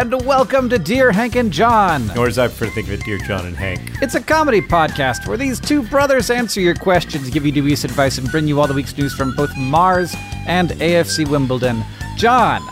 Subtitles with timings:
[0.00, 2.16] And welcome to Dear Hank and John.
[2.16, 3.82] Or as I prefer to think of it, Dear John and Hank.
[4.00, 8.16] It's a comedy podcast where these two brothers answer your questions, give you dubious advice,
[8.16, 10.14] and bring you all the week's news from both Mars
[10.46, 11.84] and AFC Wimbledon.
[12.16, 12.62] John,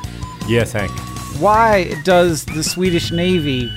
[0.49, 0.91] Yes, Hank.
[1.39, 3.69] why does the Swedish Navy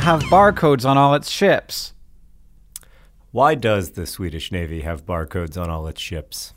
[0.00, 1.94] have barcodes on all its ships?
[3.30, 6.52] Why does the Swedish Navy have barcodes on all its ships?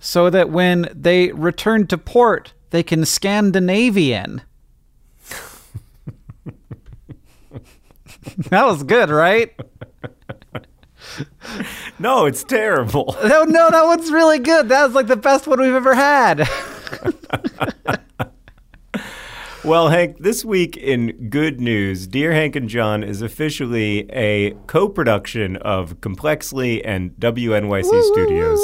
[0.00, 4.42] So that when they return to port, they can scan the Navy in.
[8.50, 9.52] That was good, right?
[11.98, 13.16] No, it's terrible.
[13.24, 14.68] No, no, that one's really good.
[14.68, 16.48] That was like the best one we've ever had.
[19.62, 24.88] Well, Hank, this week in good news, Dear Hank and John is officially a co
[24.88, 28.58] production of Complexly and WNYC Studios.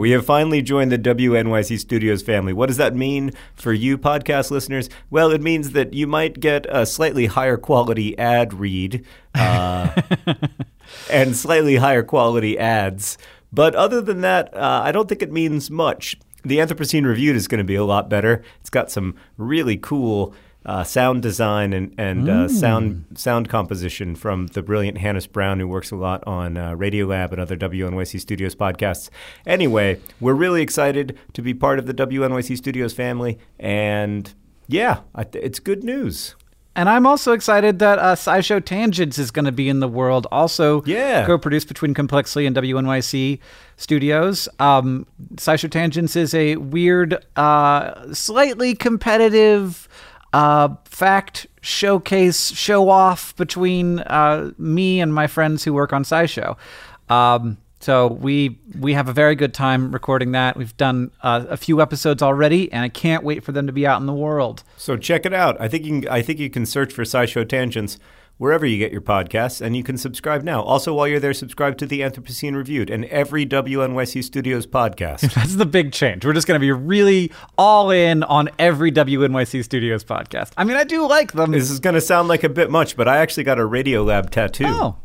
[0.00, 2.54] We have finally joined the WNYC Studios family.
[2.54, 4.88] What does that mean for you, podcast listeners?
[5.10, 10.00] Well, it means that you might get a slightly higher quality ad read uh,
[11.10, 13.18] and slightly higher quality ads.
[13.52, 16.16] But other than that, uh, I don't think it means much.
[16.44, 18.42] The Anthropocene Reviewed is going to be a lot better.
[18.62, 20.34] It's got some really cool
[20.66, 25.66] uh, sound design and, and uh, sound sound composition from the brilliant Hannis Brown, who
[25.66, 29.08] works a lot on uh, Radiolab and other WNYC Studios podcasts.
[29.46, 34.34] Anyway, we're really excited to be part of the WNYC Studios family, and
[34.68, 36.34] yeah, I th- it's good news.
[36.76, 40.28] And I'm also excited that uh, SciShow Tangents is going to be in the world,
[40.30, 41.26] also Yeah.
[41.26, 43.40] co-produced between Complexly and WNYC
[43.76, 44.48] Studios.
[44.60, 45.04] Um,
[45.34, 49.88] SciShow Tangents is a weird, uh, slightly competitive
[50.32, 56.56] uh, fact showcase, show off between uh, me and my friends who work on SciShow.
[57.08, 60.56] Um, so we we have a very good time recording that.
[60.56, 63.86] We've done uh, a few episodes already, and I can't wait for them to be
[63.86, 64.62] out in the world.
[64.76, 65.58] So check it out.
[65.58, 67.98] I think you can, I think you can search for SciShow Tangents
[68.40, 70.62] wherever you get your podcasts, and you can subscribe now.
[70.62, 75.30] Also, while you're there, subscribe to the Anthropocene Reviewed and every WNYC Studios podcast.
[75.34, 76.24] That's the big change.
[76.24, 80.52] We're just going to be really all in on every WNYC Studios podcast.
[80.56, 81.50] I mean, I do like them.
[81.50, 84.30] this is going to sound like a bit much, but I actually got a Radiolab
[84.30, 84.64] tattoo.
[84.66, 84.96] oh.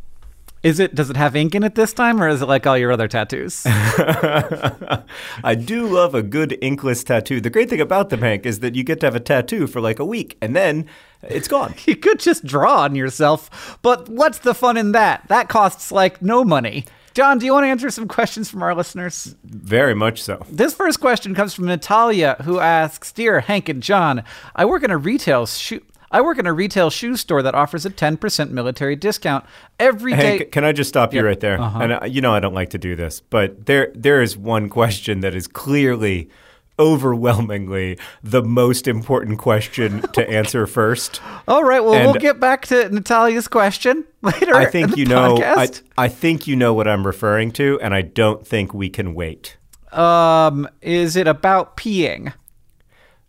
[0.65, 2.75] Is it does it have ink in it this time or is it like all
[2.75, 3.61] your other tattoos?
[3.67, 7.39] I do love a good inkless tattoo.
[7.39, 9.79] The great thing about them, Hank, is that you get to have a tattoo for
[9.79, 10.87] like a week, and then
[11.21, 11.75] it's gone.
[11.85, 15.27] you could just draw on yourself, but what's the fun in that?
[15.27, 16.85] That costs like no money.
[17.13, 19.35] John, do you want to answer some questions from our listeners?
[19.43, 20.43] Very much so.
[20.49, 24.23] This first question comes from Natalia, who asks, "Dear Hank and John,
[24.55, 25.81] I work in a retail shoe.
[26.11, 29.45] I work in a retail shoe store that offers a 10% military discount
[29.79, 31.59] every day." Can I just stop you right there?
[31.59, 31.79] Uh-huh.
[31.79, 34.69] And uh, you know I don't like to do this, but there there is one
[34.69, 36.29] question that is clearly
[36.77, 41.21] overwhelmingly the most important question to answer first.
[41.47, 44.55] All right, well, And- we'll get back to Natalia's question later.
[44.55, 45.69] I in think you know I.
[45.97, 49.57] I think you know what I'm referring to and I don't think we can wait.
[49.93, 52.33] um, is it about peeing?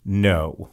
[0.04, 0.70] No.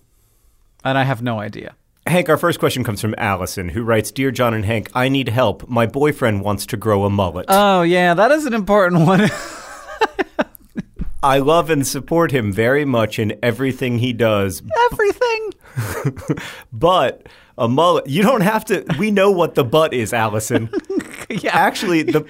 [0.83, 1.75] And I have no idea.
[2.05, 5.29] Hank, our first question comes from Allison, who writes Dear John and Hank, I need
[5.29, 5.67] help.
[5.69, 7.45] My boyfriend wants to grow a mullet.
[7.47, 9.29] Oh yeah, that is an important one.
[11.23, 14.61] I love and support him very much in everything he does,
[14.91, 15.53] Everything.
[16.73, 17.27] but
[17.57, 18.07] a mullet.
[18.07, 18.85] You don't have to.
[18.97, 20.69] We know what the butt is, Allison.
[21.29, 21.55] Yeah.
[21.55, 22.29] Actually, the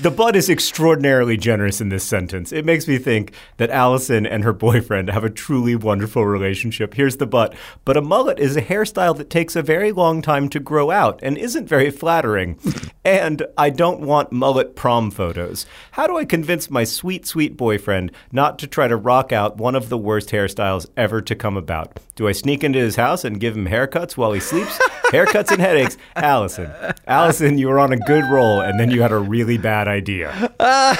[0.00, 2.52] the butt is extraordinarily generous in this sentence.
[2.52, 6.94] It makes me think that Allison and her boyfriend have a truly wonderful relationship.
[6.94, 7.54] Here's the butt.
[7.84, 11.20] But a mullet is a hairstyle that takes a very long time to grow out
[11.22, 12.58] and isn't very flattering.
[13.04, 15.66] and I don't want mullet prom photos.
[15.92, 19.74] How do I convince my sweet, sweet boyfriend not to try to rock out one
[19.74, 21.98] of the worst hairstyles ever to come about?
[22.14, 24.78] Do I sneak into his house and give him haircuts while he sleeps?
[25.10, 25.96] haircuts and headaches.
[26.16, 26.70] Allison.
[27.06, 30.52] Allison, you were on a good roll, and then you had a really bad idea.
[30.58, 30.96] Uh,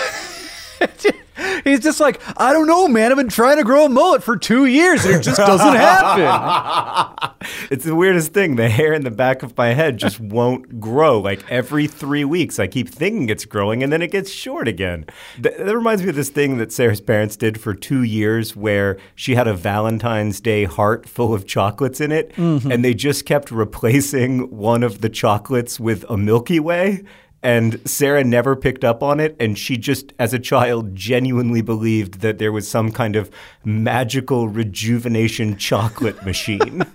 [1.65, 3.11] He's just like, I don't know, man.
[3.11, 7.29] I've been trying to grow a mullet for two years and it just doesn't happen.
[7.71, 8.55] It's the weirdest thing.
[8.55, 11.19] The hair in the back of my head just won't grow.
[11.19, 15.07] Like every three weeks, I keep thinking it's growing and then it gets short again.
[15.43, 18.99] Th- that reminds me of this thing that Sarah's parents did for two years where
[19.17, 22.71] she had a Valentine's Day heart full of chocolates in it mm-hmm.
[22.71, 27.03] and they just kept replacing one of the chocolates with a Milky Way.
[27.43, 29.37] And Sarah never picked up on it.
[29.41, 33.31] And she just, as a child, genuinely believed that there was some kind of
[33.65, 36.85] magical rejuvenation chocolate machine.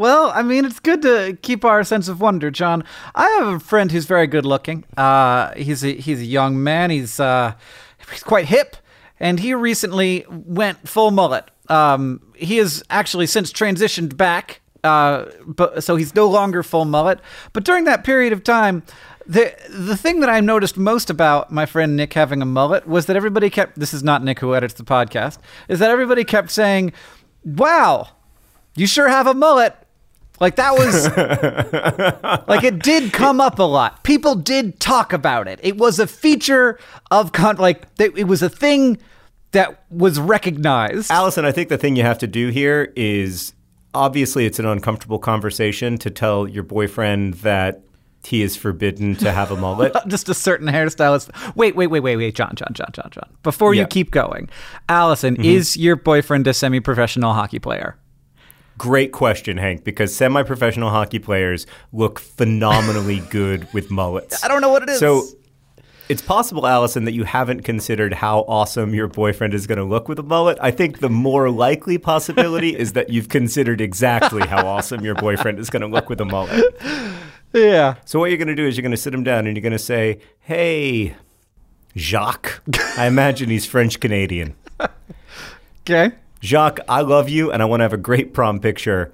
[0.00, 2.84] Well, I mean, it's good to keep our sense of wonder, John.
[3.14, 4.84] I have a friend who's very good looking.
[4.96, 6.90] Uh, he's a, he's a young man.
[6.90, 7.52] He's uh,
[8.10, 8.76] he's quite hip,
[9.18, 11.50] and he recently went full mullet.
[11.68, 17.20] Um, he has actually since transitioned back, uh, but so he's no longer full mullet.
[17.52, 18.82] But during that period of time.
[19.26, 23.06] The the thing that I noticed most about my friend Nick having a mullet was
[23.06, 25.38] that everybody kept this is not Nick who edits the podcast
[25.68, 26.92] is that everybody kept saying,
[27.44, 28.08] "Wow,
[28.74, 29.76] you sure have a mullet."
[30.40, 31.06] Like that was
[32.48, 34.02] like it did come up a lot.
[34.02, 35.60] People did talk about it.
[35.62, 36.78] It was a feature
[37.10, 38.98] of con like it it was a thing
[39.52, 41.10] that was recognized.
[41.10, 43.52] Allison, I think the thing you have to do here is
[43.94, 47.82] obviously it's an uncomfortable conversation to tell your boyfriend that
[48.24, 49.94] he is forbidden to have a mullet.
[50.06, 51.54] Just a certain hairstylist.
[51.56, 53.30] Wait, wait, wait, wait, wait, John, John, John, John, John.
[53.42, 54.50] Before you keep going,
[54.88, 55.44] Allison, mm-hmm.
[55.44, 57.96] is your boyfriend a semi-professional hockey player?
[58.76, 64.42] Great question, Hank, because semi professional hockey players look phenomenally good with mullets.
[64.44, 64.98] I don't know what it is.
[64.98, 65.26] So
[66.10, 70.08] it's possible, Allison, that you haven't considered how awesome your boyfriend is going to look
[70.08, 70.58] with a mullet.
[70.60, 75.60] I think the more likely possibility is that you've considered exactly how awesome your boyfriend
[75.60, 76.64] is going to look with a mullet.
[77.52, 77.94] yeah.
[78.06, 79.62] So what you're going to do is you're going to sit him down and you're
[79.62, 81.14] going to say, "Hey,
[81.96, 82.60] Jacques."
[82.98, 84.56] I imagine he's French Canadian.
[85.82, 86.10] Okay.
[86.42, 89.12] Jacques, I love you and I want to have a great prom picture.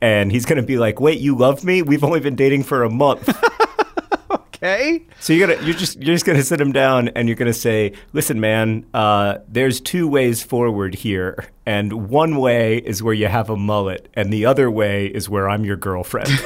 [0.00, 1.82] And he's going to be like, "Wait, you love me?
[1.82, 3.36] We've only been dating for a month."
[4.56, 5.04] Okay.
[5.20, 7.92] So you're gonna you're just you're just gonna sit him down and you're gonna say,
[8.14, 13.50] "Listen, man, uh, there's two ways forward here, and one way is where you have
[13.50, 16.30] a mullet, and the other way is where I'm your girlfriend."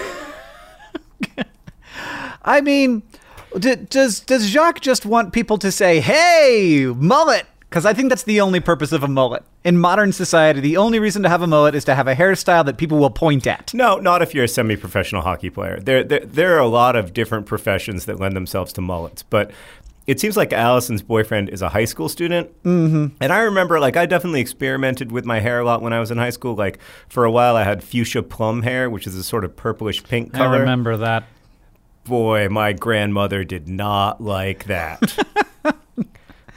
[2.42, 3.02] I mean,
[3.56, 7.46] d- does does Jacques just want people to say, "Hey, mullet"?
[7.70, 10.58] Because I think that's the only purpose of a mullet in modern society.
[10.60, 13.10] The only reason to have a mullet is to have a hairstyle that people will
[13.10, 13.72] point at.
[13.72, 15.78] no, not if you're a semi-professional hockey player.
[15.80, 19.50] There, there there are a lot of different professions that lend themselves to mullets, but.
[20.06, 22.50] It seems like Allison's boyfriend is a high school student.
[22.64, 23.14] Mm-hmm.
[23.20, 26.10] And I remember, like, I definitely experimented with my hair a lot when I was
[26.10, 26.56] in high school.
[26.56, 30.02] Like, for a while, I had fuchsia plum hair, which is a sort of purplish
[30.02, 30.56] pink color.
[30.56, 31.24] I remember that.
[32.04, 35.00] boy, my grandmother did not like that.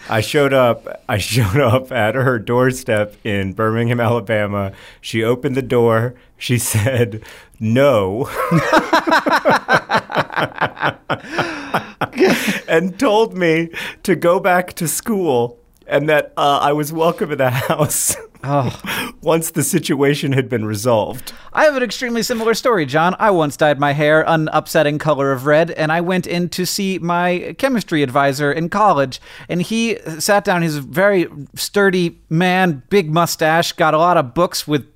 [0.09, 1.01] I showed up.
[1.07, 4.73] I showed up at her doorstep in Birmingham, Alabama.
[5.01, 6.15] She opened the door.
[6.37, 7.23] She said,
[7.59, 8.29] "No,"
[12.67, 13.69] and told me
[14.03, 19.13] to go back to school and that uh, I was welcome in the house Oh.
[19.23, 21.33] once the situation had been resolved.
[21.53, 23.15] I have an extremely similar story, John.
[23.17, 26.65] I once dyed my hair an upsetting color of red, and I went in to
[26.65, 29.21] see my chemistry advisor in college.
[29.47, 30.61] And he sat down.
[30.61, 34.87] He's a very sturdy man, big mustache, got a lot of books with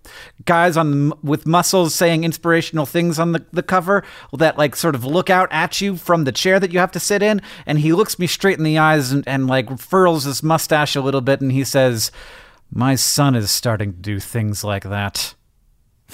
[0.46, 5.04] guys on with muscles saying inspirational things on the, the cover that like sort of
[5.04, 7.42] look out at you from the chair that you have to sit in.
[7.66, 11.02] And he looks me straight in the eyes and, and like furls his mustache a
[11.02, 12.12] little bit, and he says,
[12.72, 15.36] "My son is starting to do things like that."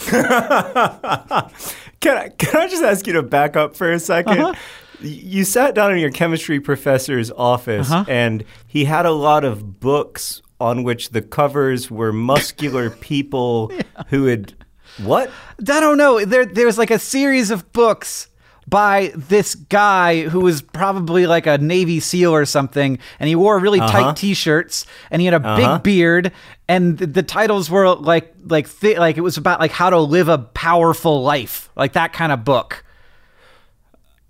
[2.00, 4.54] Can I, can I just ask you to back up for a 2nd Uh-huh.
[5.00, 8.04] You sat down in your chemistry professor's office, Uh-huh.
[8.10, 13.72] and he had a lot of books on which the covers were muscular people
[14.08, 14.54] who had.
[15.02, 15.30] What?
[15.60, 16.24] I don't know.
[16.26, 18.28] There, there was like a series of books
[18.68, 23.60] by this guy who was probably like a Navy SEAL or something, and he wore
[23.60, 25.76] really tight T-shirts, and he had a Uh-huh.
[25.78, 26.32] big beard,
[26.68, 30.00] and the, the titles were like like thi- like it was about like how to
[30.00, 32.84] live a powerful life, like that kind of book.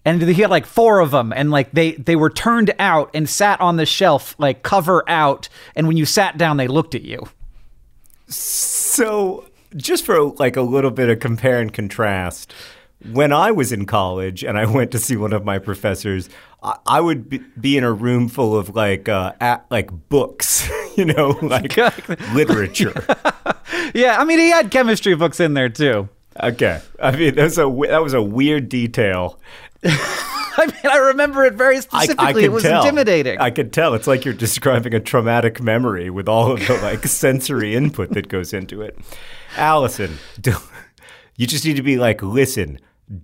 [0.06, 3.30] And he had like four of them, and like they they were turned out and
[3.30, 7.04] sat on the shelf like cover out, and when you sat down, they looked at
[7.04, 7.30] you.
[8.28, 12.54] So, just for like a little bit of compare and contrast,
[13.12, 16.30] when I was in college and I went to see one of my professors,
[16.62, 20.70] I, I would be, be in a room full of like uh, at, like books,
[20.98, 21.78] you know, like
[22.34, 22.94] literature.
[23.96, 26.10] Yeah, I mean he had chemistry books in there too.
[26.42, 29.40] Okay, I mean that's a that was a weird detail.
[29.84, 32.26] I mean, I remember it very specifically.
[32.26, 32.82] I could it was tell.
[32.82, 33.40] intimidating.
[33.40, 33.94] I could tell.
[33.94, 38.30] It's like you're describing a traumatic memory with all of the like sensory input that
[38.30, 38.98] goes into it.
[39.58, 40.18] Allison,
[41.38, 42.80] you just need to be like, listen,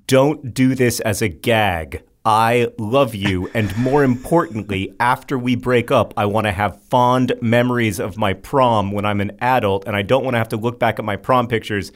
[0.08, 2.04] don't do this as a gag.
[2.26, 7.34] I love you, and more importantly, after we break up, I want to have fond
[7.42, 10.58] memories of my prom when I'm an adult, and I don't want to have to
[10.58, 11.92] look back at my prom pictures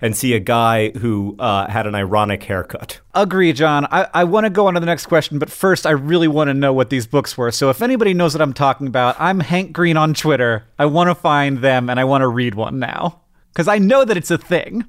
[0.00, 3.00] and see a guy who uh, had an ironic haircut.
[3.14, 3.86] Agree, John.
[3.90, 6.48] I, I want to go on to the next question, but first, I really want
[6.48, 7.50] to know what these books were.
[7.50, 10.64] So, if anybody knows what I'm talking about, I'm Hank Green on Twitter.
[10.78, 14.04] I want to find them and I want to read one now because I know
[14.04, 14.84] that it's a thing.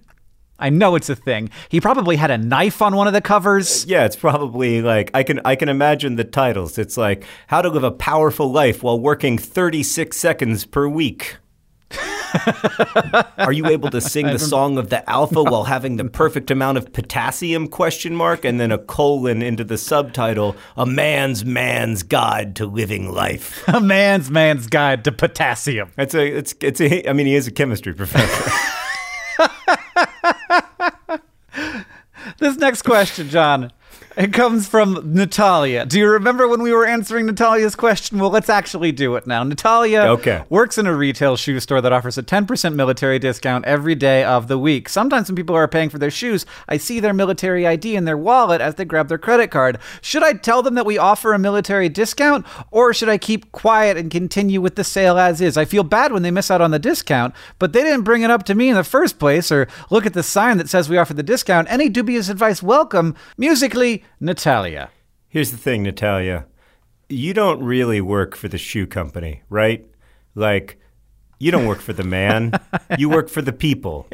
[0.59, 1.49] I know it's a thing.
[1.69, 3.83] He probably had a knife on one of the covers.
[3.83, 6.77] Uh, yeah, it's probably like I can I can imagine the titles.
[6.77, 11.37] It's like how to live a powerful life while working 36 seconds per week.
[13.37, 16.77] Are you able to sing the song of the alpha while having the perfect amount
[16.77, 22.55] of potassium question mark and then a colon into the subtitle a man's man's guide
[22.57, 23.65] to living life.
[23.77, 25.91] A man's man's guide to potassium.
[25.97, 28.51] It's a it's it's a I mean he is a chemistry professor.
[32.37, 33.71] This next question, John,
[34.17, 35.85] it comes from Natalia.
[35.85, 38.17] Do you remember when we were answering Natalia's question?
[38.17, 39.43] Well, let's actually do it now.
[39.43, 40.43] Natalia Okay.
[40.49, 44.47] works in a retail shoe store that offers a 10% military discount every day of
[44.47, 44.89] the week.
[44.89, 48.17] Sometimes when people are paying for their shoes, I see their military ID in their
[48.17, 49.77] wallet as they grab their credit card.
[50.01, 53.97] Should I tell them that we offer a military discount, or should I keep quiet
[53.97, 55.57] and continue with the sale as is?
[55.57, 58.31] I feel bad when they miss out on the discount, but they didn't bring it
[58.31, 60.97] up to me in the first place, or look at the sign that says we
[60.97, 61.67] offer the discount.
[61.69, 63.13] Any dubious advice welcome.
[63.37, 64.89] Musically, Natalia.
[65.27, 66.45] Here's the thing, Natalia.
[67.09, 69.85] You don't really work for the shoe company, right?
[70.35, 70.79] Like,
[71.39, 72.53] you don't work for the man.
[72.97, 74.07] you work for the people.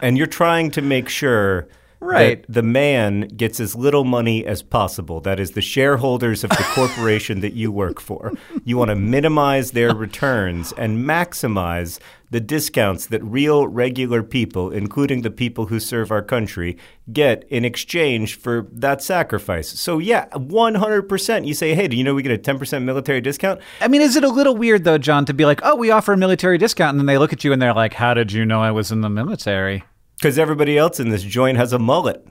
[0.00, 2.44] And you're trying to make sure Right.
[2.48, 5.20] the man gets as little money as possible.
[5.20, 8.32] That is the shareholders of the corporation that you work for.
[8.64, 11.98] You want to minimize their returns and maximize
[12.30, 16.76] the discounts that real, regular people, including the people who serve our country,
[17.12, 19.68] get in exchange for that sacrifice.
[19.68, 21.46] So, yeah, 100%.
[21.46, 23.60] You say, hey, do you know we get a 10% military discount?
[23.80, 26.12] I mean, is it a little weird though, John, to be like, "Oh, we offer
[26.12, 28.44] a military discount," and then they look at you and they're like, "How did you
[28.44, 29.84] know I was in the military?"
[30.18, 32.26] Because everybody else in this joint has a mullet.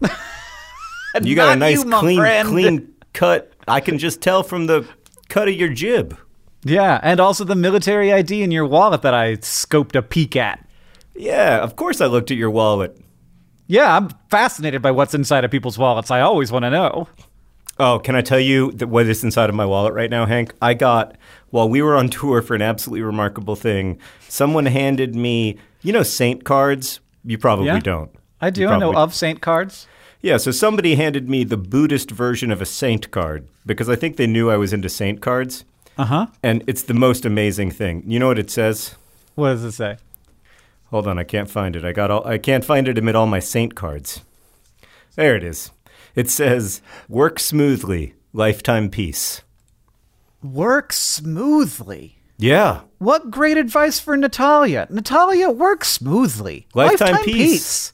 [1.22, 2.48] You got a nice, you, clean, friend.
[2.48, 3.52] clean cut.
[3.66, 4.86] I can just tell from the
[5.28, 6.16] cut of your jib.
[6.64, 10.64] Yeah, and also the military ID in your wallet that I scoped a peek at.
[11.16, 12.96] Yeah, of course I looked at your wallet.
[13.66, 16.10] Yeah, I'm fascinated by what's inside of people's wallets.
[16.10, 17.08] I always want to know.
[17.78, 20.52] Oh, can I tell you that what is inside of my wallet right now, Hank?
[20.60, 21.16] I got
[21.50, 23.98] while we were on tour for an absolutely remarkable thing.
[24.28, 27.00] Someone handed me, you know, Saint cards.
[27.24, 27.80] You probably Yeah.
[27.80, 28.10] don't.
[28.40, 28.62] I do.
[28.62, 29.86] You I know of Saint cards.
[30.20, 34.16] Yeah, so somebody handed me the Buddhist version of a Saint card because I think
[34.16, 35.64] they knew I was into Saint cards,
[35.96, 36.26] Uh huh.
[36.42, 38.02] and it's the most amazing thing.
[38.06, 38.94] You know what it says?
[39.36, 39.96] What does it say?
[40.90, 41.84] Hold on, I can't find it.
[41.84, 44.22] I got all I can't find it amid all my saint cards.
[45.16, 45.70] There it is.
[46.16, 49.42] It says, "Work smoothly, lifetime peace."
[50.42, 52.17] Work smoothly.
[52.38, 52.82] Yeah.
[52.98, 54.86] What great advice for Natalia.
[54.90, 56.68] Natalia, work smoothly.
[56.72, 57.92] Lifetime peace.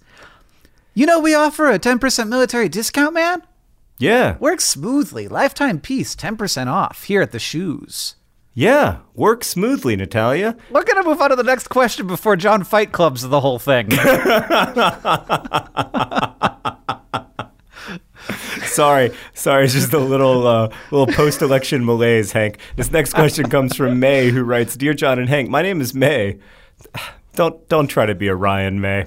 [0.92, 3.42] You know, we offer a 10% military discount, man.
[3.98, 4.36] Yeah.
[4.38, 5.28] Work smoothly.
[5.28, 8.16] Lifetime peace, 10% off here at the shoes.
[8.52, 8.98] Yeah.
[9.14, 10.56] Work smoothly, Natalia.
[10.70, 13.58] We're going to move on to the next question before John Fight Clubs the whole
[13.58, 13.88] thing.
[18.74, 22.58] Sorry, sorry, it's just a little uh, little post-election malaise, Hank.
[22.74, 25.94] This next question comes from May, who writes, "Dear John and Hank, my name is
[25.94, 26.38] May."
[27.34, 29.06] Don't don't try to be a Ryan May.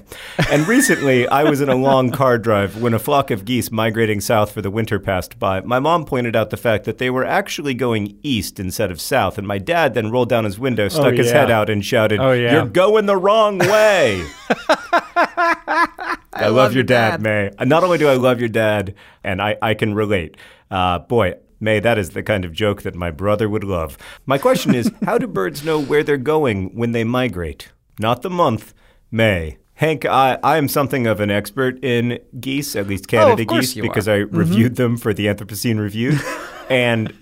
[0.50, 4.19] And recently, I was in a long car drive when a flock of geese migrating
[4.19, 5.62] south for the winter passed by.
[5.62, 9.38] My mom pointed out the fact that they were actually going east instead of south,
[9.38, 11.33] and my dad then rolled down his window, stuck his yeah.
[11.33, 12.51] head out, and shouted, Oh, yeah.
[12.53, 14.25] "You're going the wrong way!"
[16.46, 17.51] I, love, your dad, May.
[17.58, 20.38] Uh, Not only do I love your dad, and I, I can relate.
[20.70, 23.98] Uh, boy, May, that is the kind of joke that my brother would love.
[24.25, 27.70] My question is how do birds know where they're going when they migrate?
[28.00, 28.74] Not the month,
[29.12, 29.58] May.
[29.75, 33.82] Hank, I, I am something of an expert in geese, at least Canada course geese,
[33.82, 34.25] because are.
[34.25, 34.36] Mm-hmm.
[34.36, 36.17] I reviewed them for the Anthropocene Review.
[36.70, 37.13] and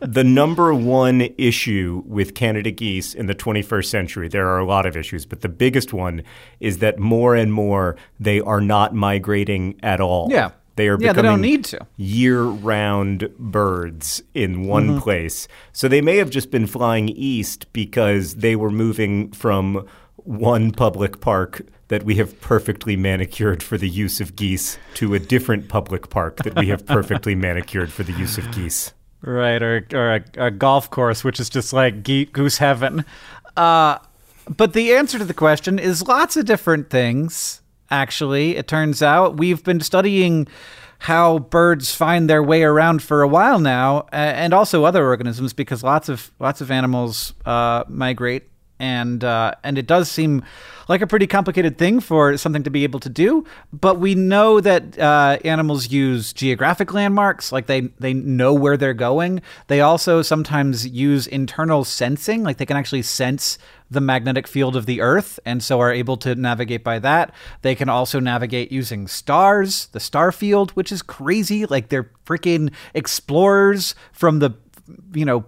[0.00, 4.86] the number one issue with Canada geese in the 21st century, there are a lot
[4.86, 6.22] of issues, but the biggest one
[6.60, 10.28] is that more and more they are not migrating at all.
[10.30, 10.50] Yeah.
[10.76, 11.86] They are Yeah, they becoming don't need to.
[11.96, 14.98] year-round birds in one Mm-hmm.
[15.00, 15.48] place.
[15.72, 21.20] So they may have just been flying east because they were moving from one public
[21.20, 26.10] park that we have perfectly manicured for the use of geese to a different public
[26.10, 28.92] park that we have perfectly manicured for the use of geese.
[29.20, 33.04] Right, or or a, a golf course, which is just like goose heaven.
[33.56, 33.98] Uh,
[34.48, 37.60] but the answer to the question is lots of different things.
[37.90, 40.46] Actually, it turns out we've been studying
[41.00, 45.82] how birds find their way around for a while now, and also other organisms, because
[45.82, 48.44] lots of lots of animals uh, migrate
[48.78, 50.44] and uh, and it does seem
[50.88, 53.44] like a pretty complicated thing for something to be able to do.
[53.72, 58.94] But we know that uh, animals use geographic landmarks, like they they know where they're
[58.94, 59.42] going.
[59.66, 63.58] They also sometimes use internal sensing, like they can actually sense
[63.90, 67.32] the magnetic field of the Earth, and so are able to navigate by that.
[67.62, 71.66] They can also navigate using stars, the star field, which is crazy.
[71.66, 74.54] Like they're freaking explorers from the
[75.12, 75.44] you know.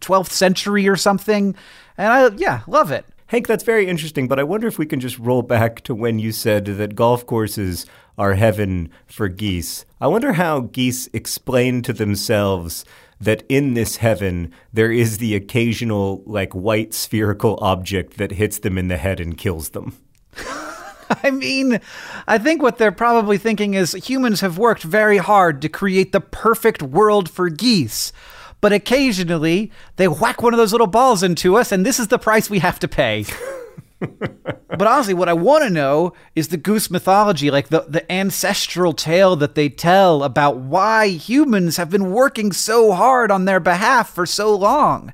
[0.00, 1.54] 12th century or something
[1.96, 3.04] and I yeah, love it.
[3.26, 6.18] Hank, that's very interesting, but I wonder if we can just roll back to when
[6.18, 7.86] you said that golf courses
[8.18, 9.84] are heaven for geese.
[10.00, 12.84] I wonder how geese explain to themselves
[13.20, 18.76] that in this heaven there is the occasional, like, white spherical object that hits them
[18.76, 19.96] in the head and kills them.
[21.24, 21.80] I mean,
[22.26, 26.20] I think what they're probably thinking is humans have worked very hard to create the
[26.20, 28.12] perfect world for geese.
[28.60, 32.18] But occasionally, they whack one of those little balls into us, and this is the
[32.18, 33.24] price we have to pay.
[34.00, 38.92] but honestly, what I want to know is the goose mythology, like the, the ancestral
[38.92, 44.10] tale that they tell about why humans have been working so hard on their behalf
[44.10, 45.12] for so long.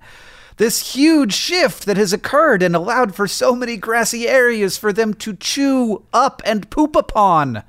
[0.57, 5.13] This huge shift that has occurred and allowed for so many grassy areas for them
[5.15, 7.63] to chew up and poop upon.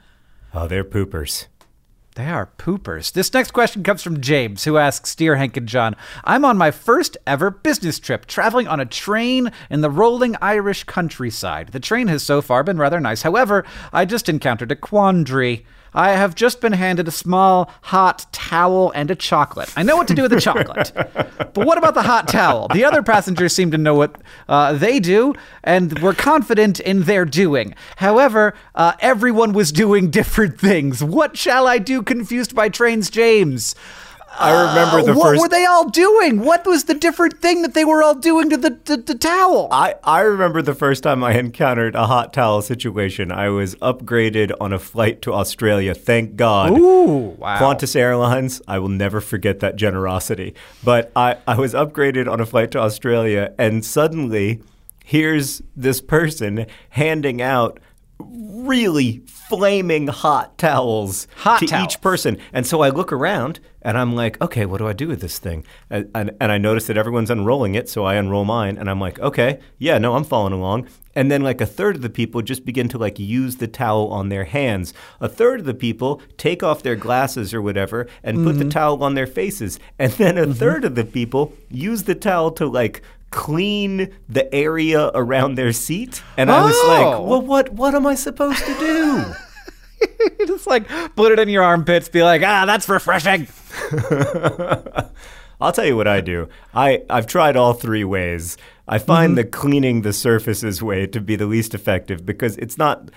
[0.53, 1.47] Oh, they're poopers.
[2.17, 3.11] They are poopers.
[3.11, 6.71] This next question comes from James, who asks Dear Hank and John, I'm on my
[6.71, 11.67] first ever business trip, traveling on a train in the rolling Irish countryside.
[11.73, 13.21] The train has so far been rather nice.
[13.21, 15.63] However, I just encountered a quandary.
[15.93, 19.71] I have just been handed a small hot towel and a chocolate.
[19.75, 20.91] I know what to do with the chocolate.
[20.95, 22.67] but what about the hot towel?
[22.73, 27.25] The other passengers seem to know what uh, they do and were confident in their
[27.25, 27.75] doing.
[27.97, 31.03] However, uh, everyone was doing different things.
[31.03, 32.01] What shall I do?
[32.01, 33.75] Confused by trains, James.
[34.39, 35.41] I remember the Uh, what first.
[35.41, 36.41] were they all doing?
[36.41, 39.67] What was the different thing that they were all doing to the, the, the towel?
[39.71, 43.31] I, I remember the first time I encountered a hot towel situation.
[43.31, 45.93] I was upgraded on a flight to Australia.
[45.93, 46.77] Thank God.
[46.77, 47.59] Ooh, wow.
[47.59, 50.53] Qantas Airlines, I will never forget that generosity.
[50.83, 54.61] But I, I was upgraded on a flight to Australia, and suddenly
[55.03, 57.79] here's this person handing out
[58.19, 61.83] really flaming hot towels Hot to towels.
[61.83, 62.37] each person.
[62.53, 65.39] And so I look around and I'm like, okay, what do I do with this
[65.39, 65.65] thing?
[65.89, 68.99] And, and, and I notice that everyone's unrolling it, so I unroll mine and I'm
[68.99, 70.87] like, okay, yeah, no, I'm following along.
[71.15, 74.09] And then like a third of the people just begin to like use the towel
[74.09, 74.93] on their hands.
[75.19, 78.69] A third of the people take off their glasses or whatever and put the mm-hmm.
[78.69, 79.79] towel on their faces.
[79.97, 80.51] And then a mm-hmm.
[80.51, 86.21] third of the people use the towel to like clean the area around their seat.
[86.37, 87.21] And I was like, Oh.
[87.23, 89.25] well, what what am I supposed to do?
[90.47, 93.47] Just like put it in your armpits, be like, ah, that's refreshing.
[95.59, 96.49] I'll tell you what I do.
[96.75, 98.57] I, I've tried all three ways.
[98.87, 103.09] I find the cleaning the surfaces way to be the least effective because it's not.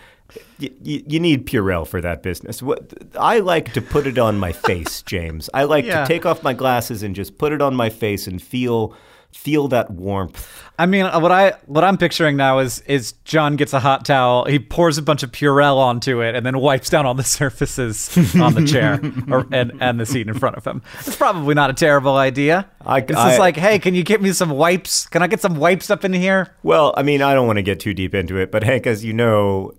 [0.61, 2.63] Y- y- you need Purell for that business.
[2.63, 5.51] What I like to put it on my face, James.
[5.53, 6.03] I like Yeah.
[6.03, 8.95] to take off my glasses and just put it on my face and feel
[9.33, 10.63] feel that warmth.
[10.79, 14.05] I mean, uh, what I what I'm picturing now is is John gets a hot
[14.05, 17.23] towel, he pours a bunch of Purell onto it, and then wipes down all the
[17.41, 20.83] surfaces on the chair or, and and the seat in front of him.
[21.01, 22.69] It's probably not a terrible idea.
[22.85, 25.07] I- it's I- just like, hey, can you get me some wipes?
[25.07, 26.55] Can I get some wipes up in here?
[26.63, 29.05] Well, I mean, I don't want to get too deep into it, but Hank, as
[29.05, 29.73] you know,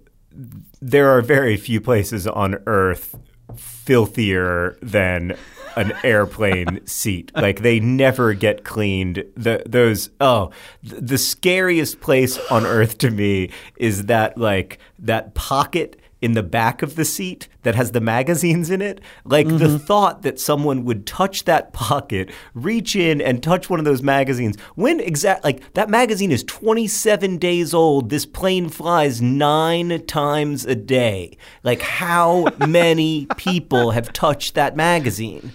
[0.81, 3.15] there are very few places on Earth
[3.55, 5.37] filthier than
[5.75, 7.31] an airplane seat.
[7.35, 9.23] Like they never get cleaned.
[9.35, 10.51] The those oh,
[10.87, 16.43] th- the scariest place on Earth to me is that like that pocket in the
[16.43, 19.01] back of the seat that has the magazines in it.
[19.25, 19.57] Like mm-hmm.
[19.57, 24.03] the thought that someone would touch that pocket, reach in and touch one of those
[24.03, 24.57] magazines.
[24.75, 28.09] When exactly, like that magazine is 27 days old.
[28.09, 31.37] This plane flies 9 times a day.
[31.63, 35.51] Like how many people have touched that magazine?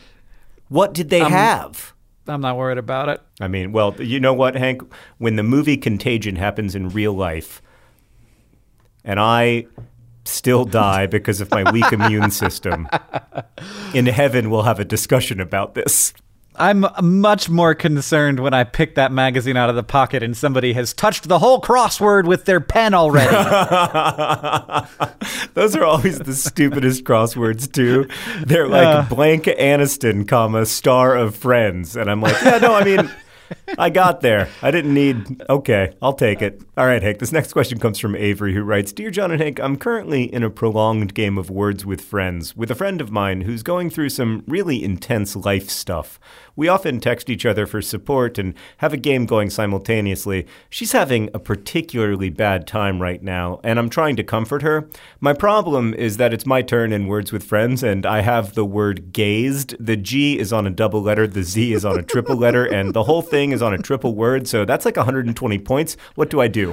[0.69, 1.95] What did they um, have?
[2.29, 3.23] I'm not worried about it.
[3.41, 4.83] I mean, well, you know what, Hank?
[5.19, 7.63] When the movie Contagion happens in real life,
[9.05, 9.67] and I
[10.29, 12.89] still die because of my weak immune system.
[13.95, 16.13] In heaven, we'll have a discussion about this.
[16.59, 20.73] I'm much more concerned when I pick that magazine out of the pocket and somebody
[20.73, 23.29] has touched the whole crossword with their pen already.
[25.55, 28.09] Those are always the stupidest crosswords too.
[28.45, 32.85] They're like uh, Blanca Aniston, comma star of Friends, and I'm like, yeah, no, I
[32.85, 33.11] mean.
[33.79, 34.49] I got there.
[34.63, 35.43] I didn't need.
[35.49, 36.63] Okay, I'll take it.
[36.77, 37.19] All right, Hank.
[37.19, 40.43] This next question comes from Avery, who writes Dear John and Hank, I'm currently in
[40.43, 44.11] a prolonged game of words with friends with a friend of mine who's going through
[44.11, 46.19] some really intense life stuff.
[46.57, 50.47] We often text each other for support and have a game going simultaneously.
[50.71, 54.89] She's having a particularly bad time right now, and I'm trying to comfort her.
[55.21, 58.65] My problem is that it's my turn in Words with Friends, and I have the
[58.65, 59.77] word gazed.
[59.79, 62.95] The G is on a double letter, the Z is on a triple letter, and
[62.95, 65.99] the whole thing is on a triple word, so that's like 120 points.
[66.15, 66.73] What do I do?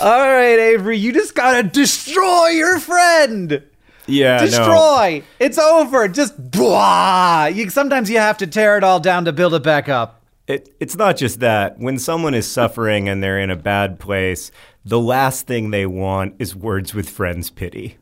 [0.00, 3.62] All right, Avery, you just gotta destroy your friend.
[4.06, 5.18] Yeah, destroy.
[5.18, 5.24] No.
[5.46, 6.08] It's over.
[6.08, 7.50] Just blah.
[7.52, 10.22] You, sometimes you have to tear it all down to build it back up.
[10.46, 11.78] It, it's not just that.
[11.78, 14.50] When someone is suffering and they're in a bad place,
[14.86, 17.98] the last thing they want is words with friends pity.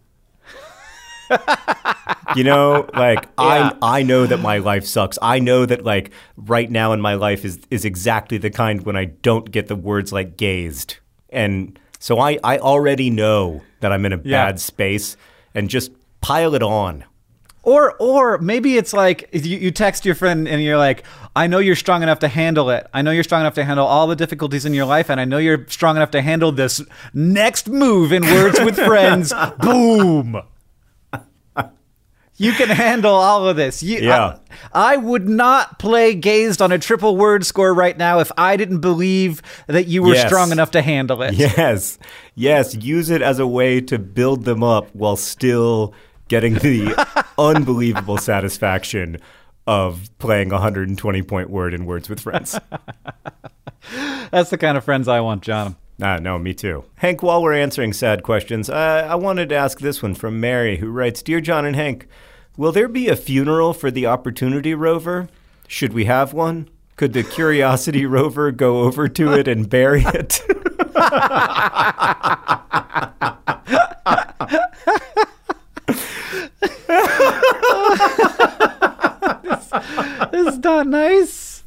[2.37, 3.73] You know, like yeah.
[3.83, 5.19] I I know that my life sucks.
[5.21, 8.97] I know that like right now in my life is is exactly the kind when
[8.97, 10.97] I don't get the words like gazed.
[11.31, 14.47] And so I I already know that I'm in a yeah.
[14.47, 15.17] bad space
[15.55, 17.05] and just pile it on.
[17.63, 21.05] Or or maybe it's like you, you text your friend and you're like,
[21.37, 22.87] I know you're strong enough to handle it.
[22.95, 25.27] I know you're strong enough to handle all the difficulties in your life, and I
[25.27, 29.35] know you're strong enough to handle this next move in Words with Friends.
[29.59, 30.41] Boom.
[32.41, 33.83] You can handle all of this.
[33.83, 34.39] You, yeah.
[34.73, 38.57] I, I, would not play Gazed on a triple word score right now if I
[38.57, 40.27] didn't believe that you were yes.
[40.27, 41.35] strong enough to handle it.
[41.35, 41.99] Yes.
[42.35, 42.75] Yes.
[42.75, 45.93] Use it as a way to build them up while still
[46.29, 49.19] getting the unbelievable satisfaction
[49.67, 52.59] of playing a 120 point word in Words with Friends.
[54.31, 55.77] That's the kind of friends I want, John.
[56.01, 56.87] Ah, no, me too.
[56.97, 60.79] Hank, while we're answering sad questions, uh, I wanted to ask this one from Mary,
[60.79, 62.09] who writes Dear John and Hank,
[62.61, 65.31] Will there be a funeral for the Opportunity rover?
[65.67, 66.69] Should we have one?
[66.97, 70.43] Could the Curiosity rover go over to it and bury it?
[80.31, 81.65] this, is not nice.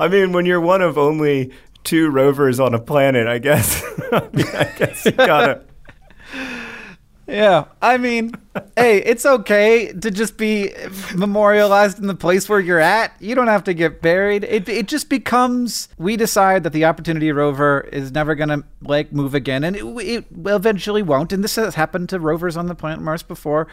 [0.00, 1.52] I mean, when you're one of only
[1.84, 3.84] two rovers on a planet, I guess.
[4.10, 5.64] I, mean, I guess you gotta.
[7.32, 8.32] Yeah, I mean,
[8.76, 10.70] hey, it's okay to just be
[11.14, 13.16] memorialized in the place where you're at.
[13.20, 14.44] You don't have to get buried.
[14.44, 19.34] It it just becomes we decide that the Opportunity rover is never gonna like move
[19.34, 21.32] again, and it, it eventually won't.
[21.32, 23.66] And this has happened to rovers on the planet Mars before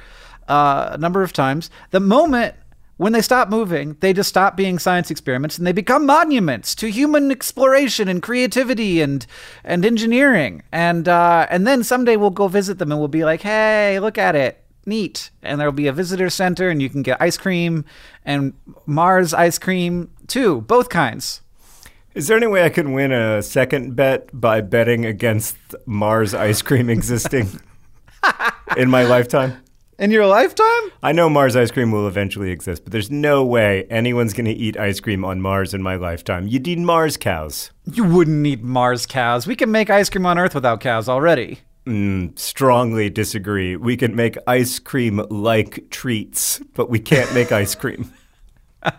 [0.48, 1.70] uh, a number of times.
[1.92, 2.56] The moment
[3.00, 6.92] when they stop moving, they just stop being science experiments and they become monuments to
[6.92, 9.26] human exploration and creativity and
[9.64, 10.64] and engineering.
[10.74, 14.18] And uh, and then someday we'll go visit them and we'll be like, hey, look
[14.18, 15.30] at it, neat.
[15.42, 17.86] And there'll be a visitor center and you can get ice cream
[18.26, 18.52] and
[18.86, 21.40] Mars ice cream too, both kinds.
[22.16, 26.62] Is there any way I can win a second bet by betting against Mars ice
[26.62, 27.62] cream existing
[28.76, 29.64] in my lifetime?
[30.00, 30.92] In your lifetime?
[31.04, 34.54] I know Mars ice cream will eventually exist, but there's no way anyone's going to
[34.54, 36.48] eat ice cream on Mars in my lifetime.
[36.48, 37.72] You'd need Mars cows.
[37.86, 39.46] You wouldn't need Mars cows.
[39.46, 41.60] We can make ice cream on Earth without cows already.
[41.86, 43.76] Mm, strongly disagree.
[43.76, 48.12] We can make ice cream like treats, but we can't make ice cream.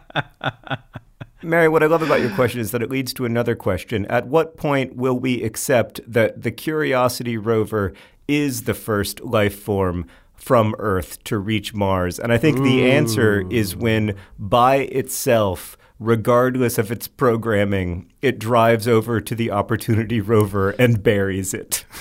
[1.43, 4.05] Mary, what I love about your question is that it leads to another question.
[4.07, 7.95] At what point will we accept that the Curiosity rover
[8.29, 10.07] is the first life form
[10.40, 12.18] from Earth to reach Mars?
[12.18, 12.64] And I think Ooh.
[12.64, 19.50] the answer is when by itself, regardless of its programming, it drives over to the
[19.50, 21.85] Opportunity rover and buries it.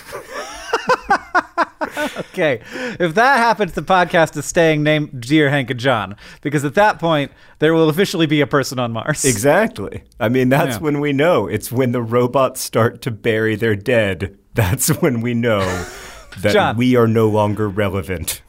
[2.17, 2.61] okay,
[2.99, 6.99] if that happens, the podcast is staying named Dear Hank and John because at that
[6.99, 9.25] point there will officially be a person on Mars.
[9.25, 10.03] Exactly.
[10.19, 10.81] I mean, that's Yeah.
[10.81, 11.47] when we know.
[11.47, 14.37] It's when the robots start to bury their dead.
[14.53, 15.61] That's when we know
[16.41, 16.77] that John.
[16.77, 18.41] we are no longer relevant.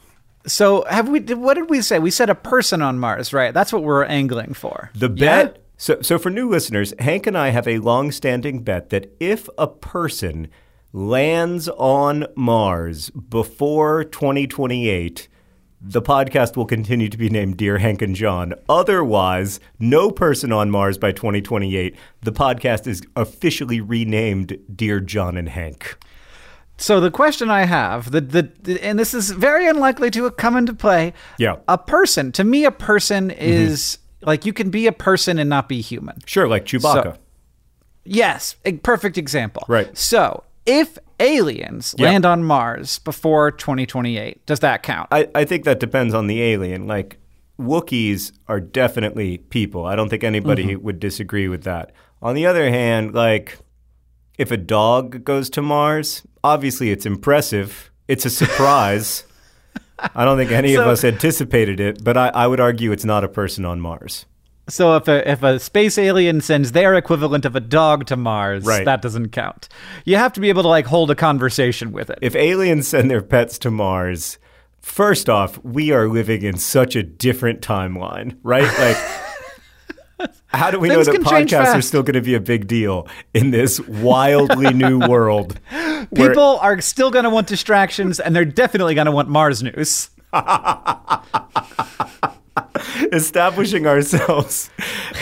[0.47, 1.19] So have we?
[1.19, 1.99] What did we say?
[1.99, 3.53] We said a person on Mars, right?
[3.53, 4.89] That's what we're angling for.
[4.95, 5.43] The Yeah?
[5.43, 5.57] bet.
[5.77, 9.67] So, so for new listeners, Hank and I have a long-standing bet that if a
[9.67, 10.47] person
[10.93, 15.27] lands on Mars before 2028,
[15.81, 18.53] the podcast will continue to be named Dear Hank and John.
[18.69, 25.49] Otherwise, no person on Mars by 2028, the podcast is officially renamed Dear John and
[25.49, 25.97] Hank.
[26.81, 30.73] So the question I have, the, the and this is very unlikely to come into
[30.73, 31.13] play.
[31.37, 31.57] Yeah.
[31.67, 33.39] A person, to me, a person mm-hmm.
[33.39, 36.19] is like you can be a person and not be human.
[36.25, 37.13] Sure, like Chewbacca.
[37.13, 37.17] So-
[38.03, 39.63] Yes, a perfect example.
[39.67, 39.95] Right.
[39.95, 42.07] So if aliens Yeah.
[42.09, 45.07] land on Mars before 2028, does that count?
[45.11, 46.87] I, I think that depends on the alien.
[46.87, 47.19] Like,
[47.59, 49.85] Wookiees are definitely people.
[49.85, 50.83] I don't think anybody mm-hmm.
[50.83, 51.91] would disagree with that.
[52.23, 53.59] On the other hand, like,
[54.39, 57.91] if a dog goes to Mars, obviously it's impressive.
[58.07, 59.23] It's a surprise.
[60.15, 63.23] I don't think any of us anticipated it, but I, I would argue it's not
[63.23, 64.25] a person on Mars.
[64.67, 68.63] So if a if a space alien sends their equivalent of a dog to Mars,
[68.65, 68.85] Right.
[68.85, 69.67] that doesn't count.
[70.05, 72.19] You have to be able to like hold a conversation with it.
[72.21, 74.37] If aliens send their pets to Mars,
[74.79, 78.63] first off, we are living in such a different timeline, right?
[78.79, 78.97] Like,
[80.47, 83.07] how do we Things know that podcasts are still going to be a big deal
[83.33, 85.59] in this wildly new world?
[86.09, 89.61] where- People are still going to want distractions, and they're definitely going to want Mars
[89.63, 90.09] news.
[93.11, 94.69] establishing ourselves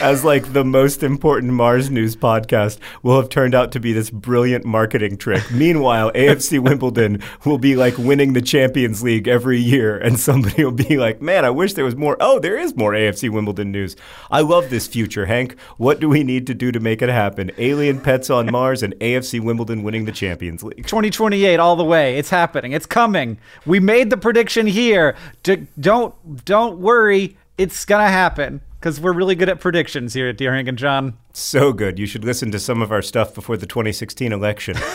[0.01, 4.09] as like the most important Mars news podcast will have turned out to be this
[4.09, 5.49] brilliant marketing trick.
[5.51, 10.71] Meanwhile, AFC Wimbledon will be like winning the Champions League every year, and somebody will
[10.71, 13.95] be like, "Man, I wish there was more." Oh, there is more AFC Wimbledon news.
[14.31, 15.59] I love this future, Hank.
[15.77, 17.51] What do we need to do to make it happen?
[17.57, 20.85] Alien pets on Mars and AFC Wimbledon winning the Champions League.
[20.85, 22.17] 2028 all the way.
[22.17, 22.71] It's happening.
[22.71, 23.37] It's coming.
[23.65, 25.15] We made the prediction here.
[25.43, 26.13] D- don't
[26.45, 27.37] don't worry.
[27.59, 31.17] It's to happen because we're really good at predictions here at Dear Hank and John.
[31.33, 31.99] So good.
[31.99, 34.77] You should listen to some of our stuff before the 2016 election.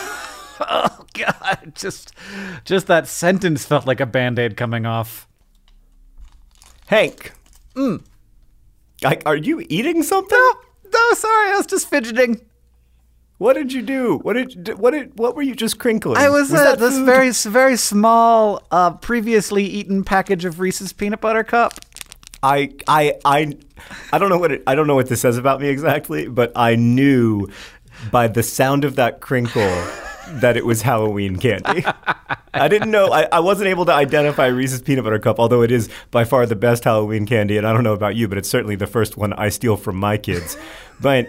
[0.60, 2.14] Oh God, just
[2.64, 5.26] just that sentence felt like a band-aid coming off.
[6.86, 7.32] Hank.
[7.74, 8.00] mm.
[9.04, 10.38] I, are you eating something?
[10.38, 10.54] No,
[10.92, 12.40] no, sorry, I was just fidgeting.
[13.38, 14.18] What did you do?
[14.18, 16.18] What did what did what were you just crinkling?
[16.18, 17.04] I was, uh, that this food?
[17.04, 21.74] very very small, uh, previously eaten package of Reese's peanut butter cup.
[22.44, 23.56] I I I
[24.12, 26.52] I don't know what it, I don't know what this says about me exactly, but
[26.54, 27.48] I knew
[28.10, 29.62] by the sound of that crinkle
[30.28, 31.84] that it was Halloween candy.
[32.52, 35.70] I didn't know I, I wasn't able to identify Reese's peanut butter cup, although it
[35.70, 38.48] is by far the best Halloween candy, and I don't know about you, but it's
[38.48, 40.56] certainly the first one I steal from my kids.
[41.00, 41.28] But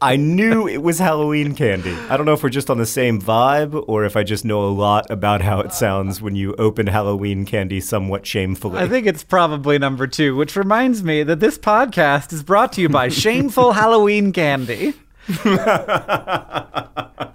[0.00, 1.92] I knew it was Halloween candy.
[1.92, 4.66] I don't know if we're just on the same vibe or if I just know
[4.66, 8.78] a lot about how it sounds when you open Halloween candy somewhat shamefully.
[8.78, 12.80] I think it's probably number two, which reminds me that this podcast is brought to
[12.80, 14.94] you by Shameful Halloween Candy.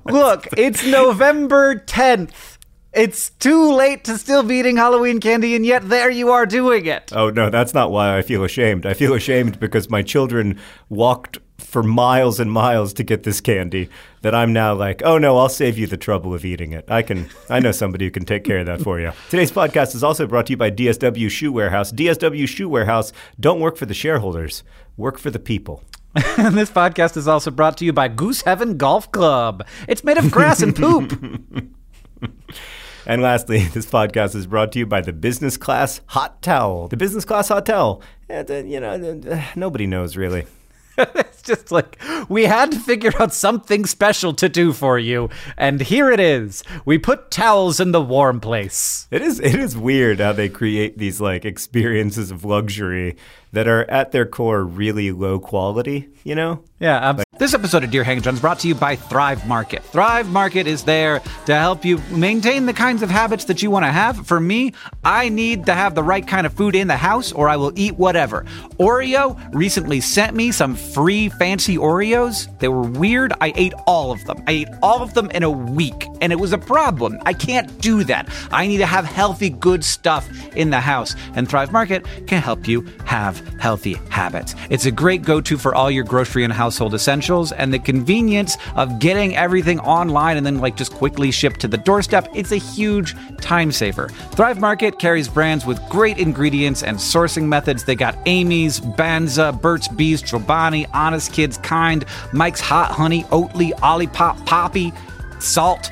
[0.06, 2.58] Look, it's November 10th.
[2.92, 6.88] It's too late to still be eating Halloween candy, and yet there you are doing
[6.88, 7.12] it.
[7.14, 8.86] Oh no, that's not why I feel ashamed.
[8.86, 13.90] I feel ashamed because my children walked for miles and miles to get this candy
[14.22, 16.86] that I'm now like, "Oh no, I'll save you the trouble of eating it.
[16.90, 19.94] I can I know somebody who can take care of that for you." Today's podcast
[19.94, 21.92] is also brought to you by DSW Shoe Warehouse.
[21.92, 24.64] DSW Shoe Warehouse don't work for the shareholders,
[24.98, 25.84] work for the people.
[26.16, 29.66] And this podcast is also brought to you by Goose Heaven Golf Club.
[29.88, 31.14] It's made of grass and poop.
[33.10, 36.90] And lastly, this podcast is brought to you by the Business Class Hot Towel.
[36.90, 40.46] The Business Class Hot Towel, eh, you know, uh, nobody knows really.
[40.96, 45.82] it's just like we had to figure out something special to do for you, and
[45.82, 46.64] here it is.
[46.86, 49.08] We put towels in the warm place.
[49.10, 53.16] It is it is weird how they create these like experiences of luxury
[53.52, 56.64] that are at their core really low quality, you know?
[56.80, 57.10] Yeah.
[57.10, 59.84] Um, this episode of Dear Hang John is brought to you by Thrive Market.
[59.84, 63.84] Thrive Market is there to help you maintain the kinds of habits that you want
[63.86, 64.28] to have.
[64.28, 67.50] For me, I need to have the right kind of food in the house or
[67.50, 68.46] I will eat whatever.
[68.78, 72.48] Oreo recently sent me some free fancy Oreos.
[72.60, 73.34] They were weird.
[73.42, 74.42] I ate all of them.
[74.48, 77.20] I ate all of them in a week, and it was a problem.
[77.26, 78.30] I can't do that.
[78.52, 82.68] I need to have healthy, good stuff in the house, and Thrive Market can help
[82.68, 84.56] you have healthy habits.
[84.70, 88.58] It's a great go to for all your grocery and household essentials and the convenience
[88.76, 92.28] of getting everything online and then like just quickly shipped to the doorstep.
[92.34, 94.10] It's a huge time saver.
[94.32, 97.84] Thrive Market carries brands with great ingredients and sourcing methods.
[97.84, 104.46] They got Amy's, Banza, Burt's Bees, Chobani, Honest Kids, Kind, Mike's Hot Honey, Oatly, Olipop,
[104.46, 104.94] Poppy,
[105.40, 105.92] Salt.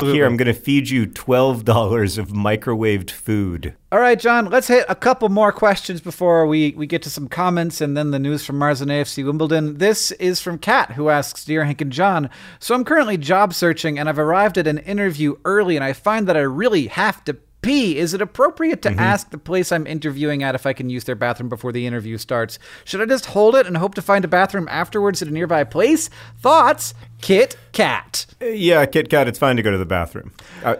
[0.00, 3.76] Here, I'm going to feed you $12 of microwaved food.
[3.92, 7.28] All right, John, let's hit a couple more questions before we, we get to some
[7.28, 9.78] comments and then the news from Mars and AFC Wimbledon.
[9.78, 12.28] This is from Kat, who asks Dear Hank and John,
[12.58, 16.26] So I'm currently job searching and I've arrived at an interview early and I find
[16.26, 17.98] that I really have to pee.
[17.98, 21.14] Is it appropriate to ask the place I'm interviewing at if I can use their
[21.14, 22.58] bathroom before the interview starts?
[22.84, 25.64] Should I just hold it and hope to find a bathroom afterwards at a nearby
[25.64, 26.10] place?
[26.40, 26.94] Thoughts?
[27.20, 28.26] Kit Kat.
[28.40, 30.32] Uh, Yeah, Kit Kat, it's fine to go to the bathroom.
[30.62, 30.76] Uh,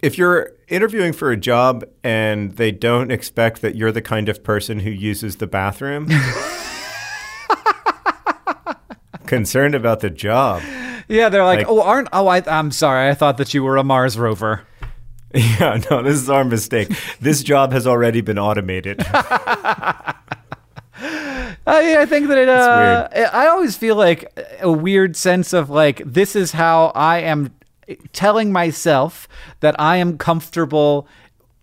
[0.00, 4.44] if you're interviewing for a job and they don't expect that you're the kind of
[4.44, 6.08] person who uses the bathroom,
[9.26, 10.62] concerned about the job.
[11.08, 13.08] Yeah, they're like, Like- oh, aren't, oh, I, I'm sorry.
[13.10, 14.62] I thought that you were a Mars rover.
[15.34, 16.88] Yeah, no, this is our mistake.
[17.20, 19.04] This job has already been automated.
[19.12, 20.16] I,
[21.66, 22.48] I think that it.
[22.48, 27.54] Uh, I always feel like a weird sense of like this is how I am
[28.12, 29.28] telling myself
[29.60, 31.06] that I am comfortable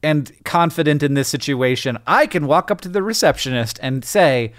[0.03, 1.97] and confident in this situation.
[2.05, 4.53] I can walk up to the receptionist and say,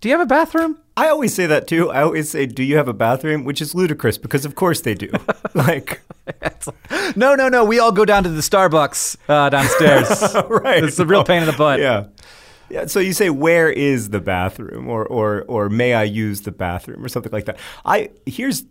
[0.00, 1.90] "Do you have a bathroom?" I always say that too.
[1.90, 4.94] I always say, "Do you have a bathroom?" Which is ludicrous because of course they
[4.94, 5.10] do.
[5.54, 6.02] like,
[7.16, 7.64] No, no, no.
[7.64, 10.34] We all go down to the Starbucks uh, downstairs.
[10.48, 10.84] right?
[10.84, 11.80] It's a real pain in the butt.
[11.80, 12.06] Yeah.
[12.68, 16.52] Yeah, so you say where is the bathroom or or or may I use the
[16.52, 17.58] bathroom or something like that.
[17.84, 18.64] I here's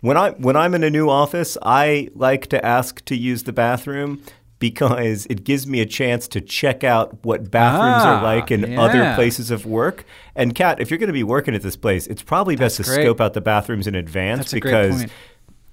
[0.00, 3.52] when I when I'm in a new office, I like to ask to use the
[3.52, 4.22] bathroom
[4.58, 8.72] because it gives me a chance to check out what bathrooms Ah, are like in
[8.72, 8.80] yeah.
[8.80, 10.04] other places of work.
[10.34, 12.82] And Kat, if you're going to be working at this place, it's probably best to
[12.82, 13.02] great.
[13.02, 15.06] scope out the bathrooms in advance That's because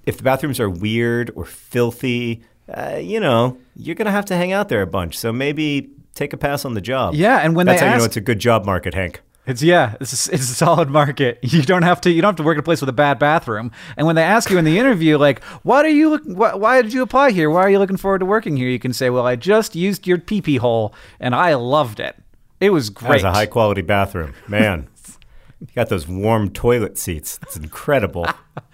[0.05, 4.35] if the bathrooms are weird or filthy, uh, you know, you're going to have to
[4.35, 5.17] hang out there a bunch.
[5.17, 7.15] So maybe take a pass on the job.
[7.15, 9.21] Yeah, and when That's they how you know it's a good job market, Hank.
[9.45, 11.39] It's yeah, it's a, it's a solid market.
[11.53, 13.19] You don't have to you don't have to work in a place with a bad
[13.19, 13.71] bathroom.
[13.97, 16.23] And when they ask you in the interview, like, why do you look?
[16.23, 17.49] Why, why did you apply here?
[17.49, 18.69] Why are you looking forward to working here?
[18.69, 22.15] You can say, well, I just used your pee pee hole and I loved it.
[22.59, 23.21] It was great.
[23.21, 24.33] That's a high quality bathroom.
[24.47, 24.87] Man,
[25.59, 27.39] you got those warm toilet seats.
[27.43, 28.25] It's incredible.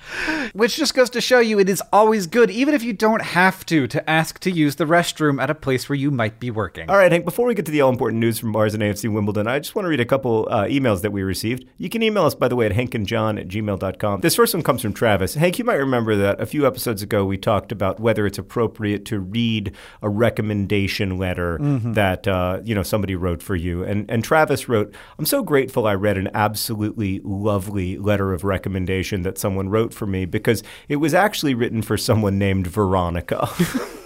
[0.54, 3.66] Which just goes to show you it is always good, even if you don't have
[3.68, 6.90] to, to ask to use the restroom at a place where you might be working.
[6.90, 9.12] All right, Hank, before we get to the all important news from Mars and AFC
[9.12, 11.66] Wimbledon, I just want to read a couple uh, emails that we received.
[11.78, 14.22] You can email us, by the way, at hankandjohn at gmail.com.
[14.22, 15.36] This first one comes from Travis.
[15.36, 19.06] Hank, you might remember that a few episodes ago we talked about whether it's appropriate
[19.06, 23.84] to read a recommendation letter that uh, you know somebody wrote for you.
[23.84, 29.22] And, and Travis wrote, I'm so grateful I read an absolutely lovely letter of recommendation
[29.24, 33.49] that someone wrote for me because it was actually written for someone named Veronica.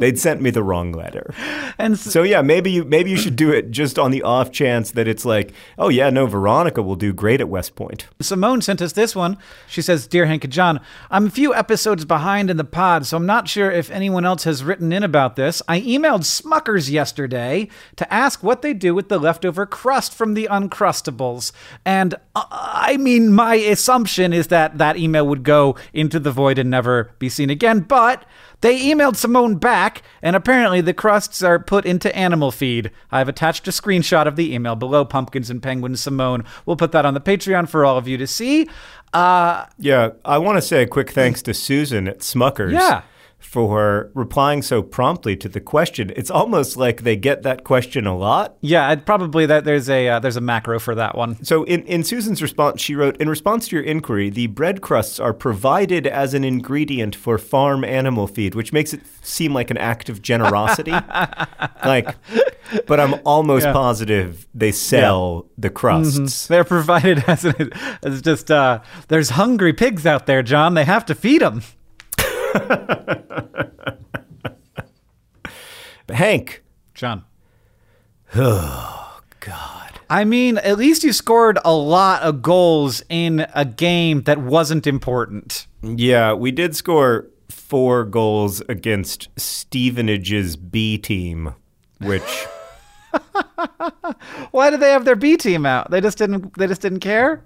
[0.00, 1.32] They'd sent me the wrong letter.
[1.78, 4.50] And s- So yeah, maybe you maybe you should do it just on the off
[4.50, 8.06] chance that it's like, oh yeah, no, Veronica will do great at West Point.
[8.20, 9.38] Simone sent us this one.
[9.68, 13.16] She says, Dear Hank and John, I'm a few episodes behind in the pod, so
[13.16, 15.62] I'm not sure if anyone else has written in about this.
[15.68, 20.48] I emailed Smuckers yesterday to ask what they do with the leftover crust from the
[20.50, 21.52] Uncrustables.
[21.84, 26.58] And uh, I mean, my assumption is that that email would go into the void
[26.58, 28.24] and never be seen again, but.
[28.60, 32.90] They emailed Simone back, and apparently the crusts are put into animal feed.
[33.10, 36.44] I've attached a screenshot of the email below Pumpkins and Penguins Simone.
[36.66, 38.68] We'll put that on the Patreon for all of you to see.
[39.12, 42.72] Uh, Yeah, I want to say a quick thanks to Susan at Smuckers.
[42.72, 43.02] Yeah.
[43.40, 46.12] For replying so promptly to the question.
[46.14, 48.56] It's almost like they get that question a lot.
[48.60, 51.42] Yeah, probably that there's a uh, there's a macro for that one.
[51.42, 55.18] So in, in Susan's response, she wrote, in response to your inquiry, the bread crusts
[55.18, 59.78] are provided as an ingredient for farm animal feed, which makes it seem like an
[59.78, 60.92] act of generosity.
[61.84, 62.14] like,
[62.86, 63.72] but I'm almost Yeah.
[63.72, 66.46] positive they sell the crusts.
[66.46, 67.70] They're provided as an,
[68.02, 70.74] as just uh, there's hungry pigs out there, John.
[70.74, 71.62] They have to feed them.
[76.10, 76.62] Hank,
[76.94, 77.24] John.
[78.34, 84.22] oh God, I mean, at least you scored a lot of goals in a game
[84.22, 85.66] that wasn't important.
[85.82, 91.54] yeah, we did score four goals against Stevenage's B team,
[92.00, 92.46] which.
[94.50, 95.90] Why did they have their B team out?
[95.90, 96.56] They just didn't.
[96.56, 97.42] They just didn't care.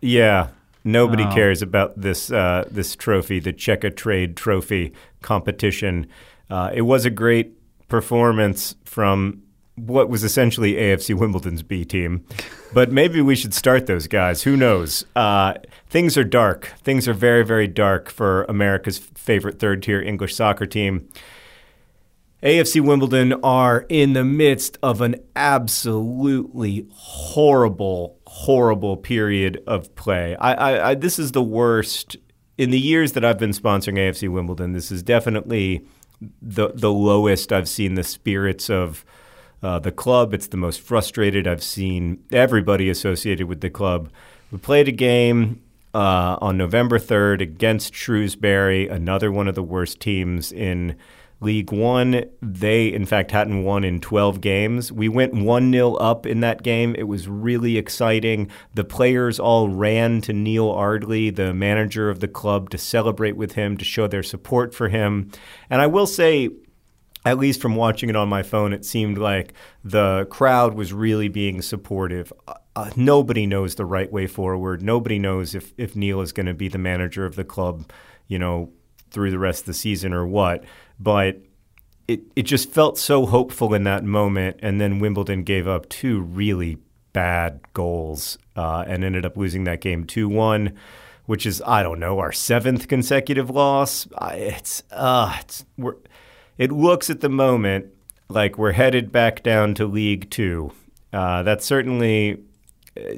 [0.00, 0.48] Yeah,
[0.86, 1.34] nobody Oh.
[1.34, 6.06] cares about this uh, this trophy, the Checkatrade Trophy competition.
[6.48, 7.52] Uh, it was a great
[7.88, 9.42] performance from
[9.74, 12.24] what was essentially AFC Wimbledon's B team,
[12.72, 14.42] but maybe we should start those guys.
[14.44, 15.04] Who knows?
[15.14, 15.54] Uh,
[15.88, 16.72] things are dark.
[16.82, 21.06] Things are very, very dark for America's favorite third tier English soccer team.
[22.46, 30.36] AFC Wimbledon are in the midst of an absolutely horrible, horrible period of play.
[30.36, 32.16] I, I, I, this is the worst
[32.56, 34.74] in the years that I've been sponsoring AFC Wimbledon.
[34.74, 35.84] This is definitely
[36.40, 39.04] the the lowest I've seen the spirits of
[39.60, 40.32] uh, the club.
[40.32, 44.08] It's the most frustrated I've seen everybody associated with the club.
[44.52, 49.98] We played a game uh, on November 3rd against Shrewsbury, another one of the worst
[49.98, 50.94] teams in
[51.40, 52.24] League One.
[52.40, 54.90] They, in fact, hadn't won in 12 games.
[54.90, 56.94] We went 1 0 up in that game.
[56.96, 58.50] It was really exciting.
[58.74, 63.52] The players all ran to Neil Ardley, the manager of the club, to celebrate with
[63.52, 65.30] him, to show their support for him.
[65.68, 66.50] And I will say,
[67.26, 69.52] at least from watching it on my phone, it seemed like
[69.84, 72.32] the crowd was really being supportive.
[72.46, 74.82] Uh, uh, nobody knows the right way forward.
[74.82, 77.90] Nobody knows if, if Neil is going to be the manager of the club,
[78.28, 78.70] you know,
[79.10, 80.62] through the rest of the season or what.
[80.98, 81.38] But
[82.08, 84.58] it, it just felt so hopeful in that moment.
[84.62, 86.78] And then Wimbledon gave up two really
[87.12, 90.72] bad goals uh, and ended up losing that game 2 1,
[91.26, 94.06] which is, I don't know, our seventh consecutive loss.
[94.20, 95.96] It's, uh, it's, we're,
[96.58, 97.86] it looks at the moment
[98.28, 100.72] like we're headed back down to League Two.
[101.12, 102.42] Uh, that's certainly,
[102.96, 103.14] uh,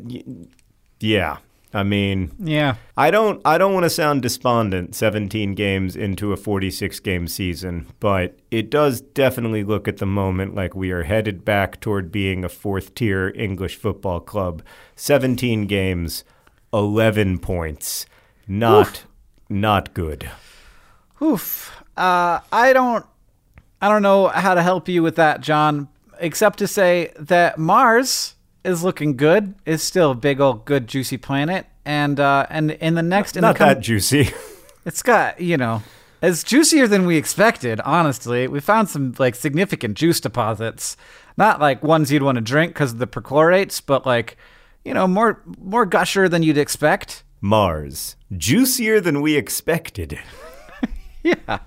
[1.01, 1.39] yeah.
[1.74, 2.76] I mean, Yeah.
[2.96, 7.86] I don't I don't want to sound despondent 17 games into a 46 game season,
[8.00, 12.42] but it does definitely look at the moment like we are headed back toward being
[12.44, 14.62] a fourth tier English football club.
[14.96, 16.24] 17 games,
[16.72, 18.06] 11 points.
[18.46, 19.04] Not
[19.50, 20.30] not good.
[21.20, 21.74] Oof.
[21.96, 23.04] Uh, I don't.
[23.80, 25.88] I don't know how to help you with that, John.
[26.20, 28.34] Except to say that Mars
[28.64, 29.54] is looking good.
[29.64, 33.42] Is still a big old good juicy planet, and uh, and in the next in
[33.42, 34.30] Not the com- that juicy.
[34.84, 35.82] it's got you know
[36.22, 37.80] it's juicier than we expected.
[37.80, 40.96] Honestly, we found some like significant juice deposits.
[41.36, 44.36] Not like ones you'd want to drink because of the perchlorates, but like
[44.84, 47.22] you know more more gusher than you'd expect.
[47.40, 50.18] Mars, juicier than we expected.
[51.24, 51.59] Yeah,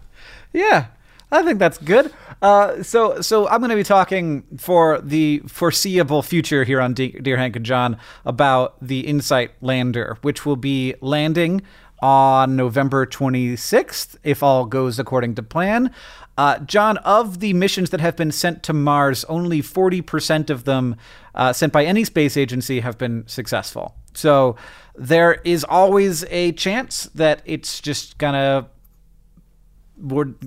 [0.54, 0.86] yeah,
[1.32, 2.12] I think that's good.
[2.42, 7.12] Uh, so, so I'm going to be talking for the foreseeable future here on De-
[7.12, 11.62] Dear Hank and John about the Insight Lander, which will be landing
[12.02, 15.92] on November 26th, if all goes according to plan.
[16.38, 20.96] Uh, John, of the missions that have been sent to Mars, only 40% of them
[21.36, 23.96] uh, sent by any space agency have been successful.
[24.14, 24.56] So
[24.96, 28.66] there is always a chance that it's just going to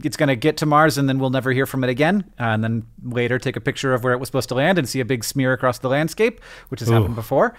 [0.02, 2.24] it's going to get to Mars and then we'll never hear from it again.
[2.38, 4.88] Uh, and then later take a picture of where it was supposed to land and
[4.88, 7.55] see a big smear across the landscape, which has happened before.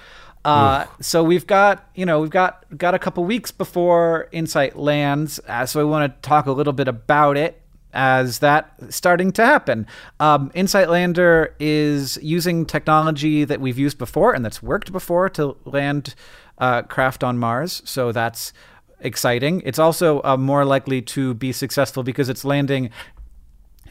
[0.45, 5.39] Uh, so we've got, you know, we've got got a couple weeks before Insight lands.
[5.47, 7.61] Uh, so I want to talk a little bit about it
[7.93, 9.87] as that starting to happen.
[10.19, 15.57] Um, Insight Lander is using technology that we've used before and that's worked before to
[15.65, 16.13] land
[16.57, 17.81] uh, craft on Mars.
[17.85, 18.53] So that's
[18.99, 19.61] exciting.
[19.65, 22.89] It's also uh, more likely to be successful because it's landing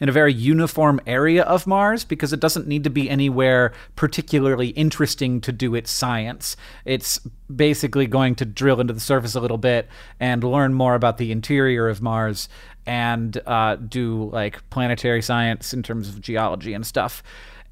[0.01, 4.69] in a very uniform area of Mars because it doesn't need to be anywhere particularly
[4.69, 6.57] interesting to do its science.
[6.83, 7.19] It's
[7.53, 9.87] basically going to drill into the surface a little bit
[10.19, 12.49] and learn more about the interior of Mars
[12.85, 17.23] and uh, do like planetary science in terms of geology and stuff.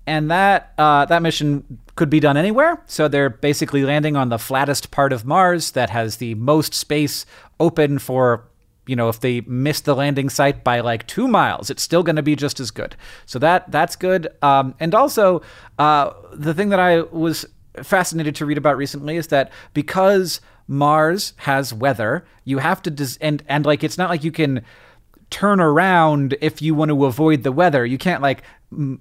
[0.05, 2.81] And that uh, that mission could be done anywhere.
[2.87, 7.25] So they're basically landing on the flattest part of Mars that has the most space
[7.59, 8.45] open for
[8.85, 12.17] you know if they miss the landing site by like two miles it's still going
[12.17, 12.95] to be just as good.
[13.25, 14.27] So that that's good.
[14.41, 15.41] Um, and also
[15.79, 17.45] uh, the thing that i was
[17.81, 23.17] fascinated to read about recently is that because mars has weather you have to des-
[23.19, 24.63] and and like it's not like you can
[25.33, 27.83] turn around if you want to avoid the weather.
[27.87, 28.43] You can't like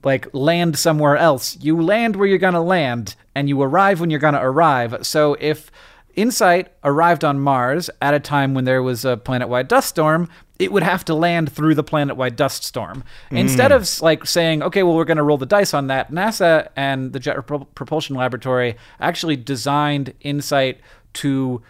[0.03, 4.11] like land somewhere else you land where you're going to land and you arrive when
[4.11, 5.71] you're going to arrive so if
[6.15, 10.29] Insight arrived on Mars at a time when there was a planet wide dust storm.
[10.59, 13.03] It would have to land through the planet wide dust storm.
[13.31, 13.37] Hmm.
[13.37, 16.69] Instead of like saying, okay, well, we're going to roll the dice on that, NASA
[16.77, 20.81] and the Jet Pro- Propulsion Laboratory actually designed Insight
[21.15, 21.63] to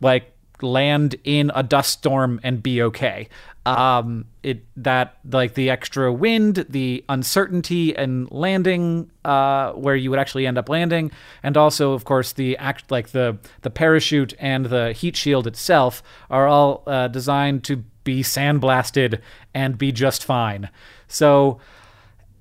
[0.00, 3.28] like land in a dust storm and be okay.
[3.66, 10.18] Um, it that like the extra wind, the uncertainty and landing, uh, where you would
[10.18, 11.10] actually end up landing,
[11.42, 16.02] and also of course the act like the the parachute and the heat shield itself
[16.30, 19.20] are all uh, designed to be sandblasted
[19.54, 20.70] and be just fine.
[21.06, 21.60] So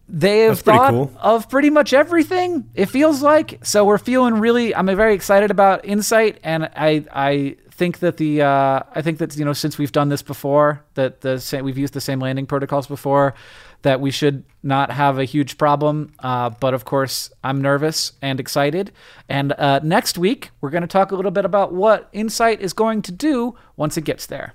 [0.08, 1.12] they have thought cool.
[1.22, 2.70] of pretty much everything.
[2.74, 4.74] It feels like so we're feeling really.
[4.74, 9.36] I'm very excited about Insight, and I I think that the uh, I think that
[9.38, 12.88] you know since we've done this before, that the we've used the same landing protocols
[12.88, 13.34] before,
[13.82, 16.12] that we should not have a huge problem.
[16.20, 18.92] Uh, but of course, I'm nervous and excited.
[19.30, 22.74] And uh, next week we're going to talk a little bit about what Insight is
[22.74, 24.54] going to do once it gets there.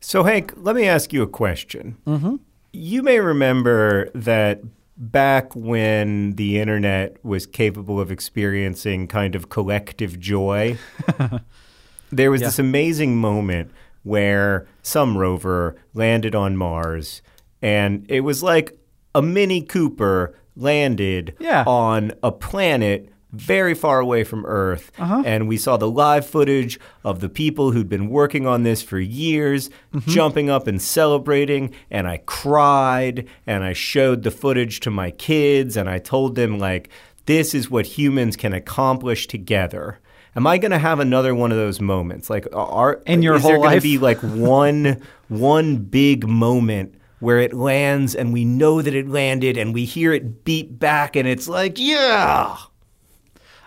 [0.00, 1.96] So, Hank, let me ask you a question.
[2.06, 2.36] Mm-hmm.
[2.72, 4.62] You may remember that
[4.96, 10.76] back when the internet was capable of experiencing kind of collective joy,
[12.12, 13.70] there was this amazing moment
[14.04, 17.22] where some rover landed on Mars,
[17.60, 18.76] and it was like
[19.14, 21.64] a Mini Cooper landed Yeah.
[21.66, 24.92] on a planet very far away from Earth.
[24.98, 25.22] Uh-huh.
[25.24, 29.00] And we saw the live footage of the people who'd been working on this for
[29.00, 30.10] years mm-hmm.
[30.10, 31.74] jumping up and celebrating.
[31.90, 36.58] And I cried and I showed the footage to my kids and I told them,
[36.58, 36.90] like,
[37.24, 39.98] this is what humans can accomplish together.
[40.34, 42.30] Am I going to have another one of those moments?
[42.30, 43.82] Like, are In your is there whole gonna life?
[43.82, 49.56] be like one one big moment where it lands and we know that it landed
[49.56, 52.56] and we hear it beat back and it's like, yeah.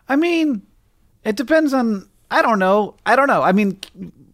[0.09, 0.61] I mean,
[1.23, 2.07] it depends on.
[2.31, 2.95] I don't know.
[3.05, 3.41] I don't know.
[3.43, 3.79] I mean,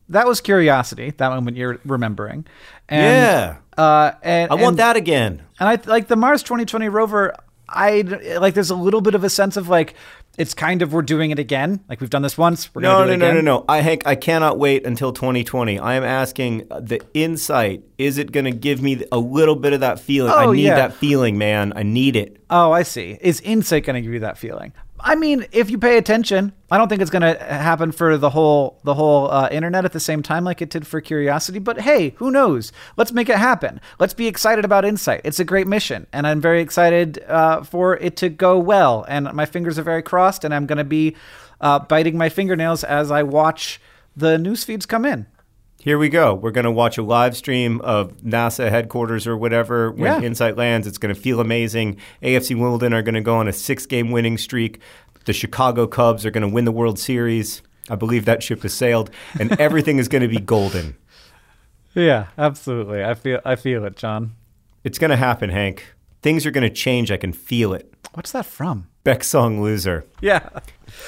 [0.09, 1.11] that was curiosity.
[1.11, 2.45] That moment you're remembering.
[2.89, 3.57] And, Yeah.
[3.77, 5.41] Uh, and I want and- that again.
[5.59, 7.35] And I like the Mars 2020 rover.
[7.69, 8.01] I
[8.39, 8.53] like.
[8.53, 9.93] There's a little bit of a sense of like
[10.37, 11.81] it's kind of we're doing it again.
[11.89, 12.73] Like we've done this once.
[12.73, 13.45] We're No, gonna no, do no, it no, again.
[13.45, 13.65] no.
[13.67, 15.77] I Hank, I cannot wait until 2020.
[15.79, 17.83] I am asking the insight.
[17.97, 20.31] Is it going to give me a little bit of that feeling?
[20.33, 20.75] Oh, I need yeah.
[20.75, 21.73] that feeling, man.
[21.75, 22.37] I need it.
[22.49, 23.17] Oh, I see.
[23.21, 24.73] Is Insight going to give you that feeling?
[25.03, 28.29] I mean, if you pay attention, I don't think it's going to happen for the
[28.29, 31.59] whole the whole uh, internet at the same time like it did for Curiosity.
[31.59, 32.71] But hey, who knows?
[32.97, 33.81] Let's make it happen.
[33.99, 35.21] Let's be excited about Insight.
[35.23, 39.05] It's a great mission, and I'm very excited uh, for it to go well.
[39.07, 41.15] And my fingers are very crossed, and I'm going to be
[41.59, 43.81] uh, biting my fingernails as I watch
[44.15, 45.25] the news feeds come in.
[45.81, 46.35] Here we go.
[46.35, 50.21] We're going to watch a live stream of NASA headquarters or whatever when Yeah.
[50.27, 50.85] Insight lands.
[50.85, 51.97] It's going to feel amazing.
[52.21, 54.79] AFC Wimbledon are going to go on a six game winning streak.
[55.25, 57.63] The Chicago Cubs are going to win the World Series.
[57.89, 59.09] I believe that ship has sailed,
[59.39, 60.95] and everything is going to be golden.
[61.95, 63.03] Yeah, absolutely.
[63.03, 64.33] I feel I feel it, John.
[64.83, 65.93] It's going to happen, Hank.
[66.21, 67.11] Things are going to change.
[67.11, 67.91] I can feel it.
[68.13, 68.87] What's that from?
[69.03, 70.05] Beck Song Loser.
[70.21, 70.47] Yeah.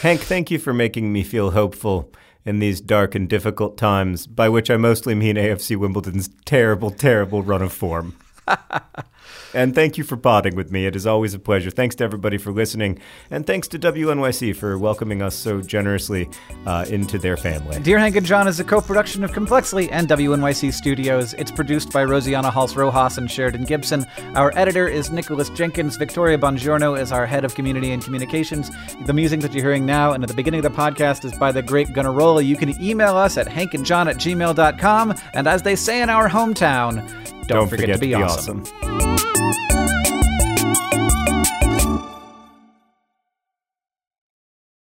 [0.01, 2.11] Hank, thank you for making me feel hopeful
[2.45, 7.41] in these dark and difficult times, by which I mostly mean AFC Wimbledon's terrible, terrible
[7.41, 8.15] run of form.
[9.53, 10.85] and thank you for potting with me.
[10.85, 11.69] It is always a pleasure.
[11.69, 12.99] Thanks to everybody for listening,
[13.29, 16.29] and thanks to WNYC for welcoming us so generously
[16.65, 17.79] uh, into their family.
[17.81, 21.33] Dear Hank and John is a co-production of Complexly and WNYC Studios.
[21.33, 24.05] It's produced by Rosianna Halse Rojas and Sheridan Gibson.
[24.35, 25.97] Our editor is Nicholas Jenkins.
[25.97, 28.71] Victoria Bongiorno is our head of community and communications.
[29.05, 31.51] The music that you're hearing now and at the beginning of the podcast is by
[31.51, 32.45] the great Gunnarolla.
[32.45, 35.15] You can email us at hankandjohn at gmail.com.
[35.33, 37.07] And as they say in our hometown,
[37.47, 38.63] don't, forget, to be, awesome.
[38.63, 39.22] awesome.